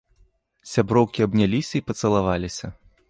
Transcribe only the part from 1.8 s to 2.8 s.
і пацалаваліся.